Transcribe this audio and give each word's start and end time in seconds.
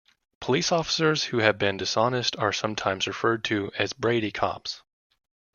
Police 0.39 0.71
officers 0.71 1.25
who 1.25 1.41
have 1.41 1.59
been 1.59 1.77
dishonest 1.77 2.35
are 2.37 2.51
sometimes 2.51 3.05
referred 3.05 3.43
to 3.43 3.69
as 3.77 3.93
"Brady 3.93 4.31
cops". 4.31 4.81